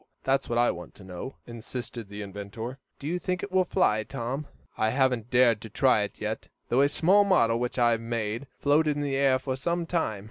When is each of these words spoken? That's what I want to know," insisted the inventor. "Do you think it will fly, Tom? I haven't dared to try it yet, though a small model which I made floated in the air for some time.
That's 0.23 0.49
what 0.49 0.57
I 0.57 0.71
want 0.71 0.95
to 0.95 1.03
know," 1.03 1.35
insisted 1.45 2.09
the 2.09 2.23
inventor. 2.23 2.79
"Do 2.97 3.05
you 3.05 3.19
think 3.19 3.43
it 3.43 3.51
will 3.51 3.63
fly, 3.65 4.01
Tom? 4.01 4.47
I 4.75 4.89
haven't 4.89 5.29
dared 5.29 5.61
to 5.61 5.69
try 5.69 6.01
it 6.01 6.19
yet, 6.19 6.47
though 6.69 6.81
a 6.81 6.89
small 6.89 7.23
model 7.23 7.59
which 7.59 7.77
I 7.77 7.95
made 7.97 8.47
floated 8.57 8.95
in 8.95 9.03
the 9.03 9.15
air 9.15 9.37
for 9.37 9.55
some 9.55 9.85
time. 9.85 10.19